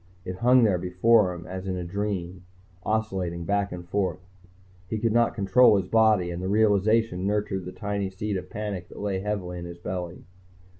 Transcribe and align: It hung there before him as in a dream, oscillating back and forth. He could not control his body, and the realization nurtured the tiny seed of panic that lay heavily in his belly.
It 0.25 0.37
hung 0.37 0.63
there 0.63 0.79
before 0.79 1.31
him 1.31 1.45
as 1.45 1.67
in 1.67 1.77
a 1.77 1.83
dream, 1.83 2.43
oscillating 2.81 3.45
back 3.45 3.71
and 3.71 3.87
forth. 3.87 4.19
He 4.87 4.97
could 4.97 5.11
not 5.13 5.35
control 5.35 5.77
his 5.77 5.85
body, 5.87 6.31
and 6.31 6.41
the 6.41 6.49
realization 6.49 7.27
nurtured 7.27 7.65
the 7.65 7.71
tiny 7.71 8.09
seed 8.09 8.35
of 8.35 8.49
panic 8.49 8.89
that 8.89 8.97
lay 8.97 9.19
heavily 9.19 9.59
in 9.59 9.65
his 9.65 9.77
belly. 9.77 10.25